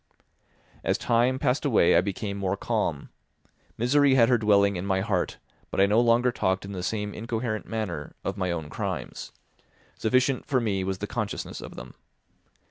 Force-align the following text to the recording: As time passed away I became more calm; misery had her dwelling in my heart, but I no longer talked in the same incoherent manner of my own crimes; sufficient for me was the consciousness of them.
As 0.83 0.97
time 0.97 1.37
passed 1.37 1.63
away 1.63 1.95
I 1.95 2.01
became 2.01 2.35
more 2.35 2.57
calm; 2.57 3.09
misery 3.77 4.15
had 4.15 4.29
her 4.29 4.39
dwelling 4.39 4.75
in 4.75 4.83
my 4.83 5.01
heart, 5.01 5.37
but 5.69 5.79
I 5.79 5.85
no 5.85 5.99
longer 5.99 6.31
talked 6.31 6.65
in 6.65 6.71
the 6.71 6.81
same 6.81 7.13
incoherent 7.13 7.67
manner 7.67 8.15
of 8.25 8.35
my 8.35 8.49
own 8.51 8.67
crimes; 8.67 9.31
sufficient 9.93 10.47
for 10.47 10.59
me 10.59 10.83
was 10.83 10.97
the 10.97 11.05
consciousness 11.05 11.61
of 11.61 11.75
them. 11.75 11.93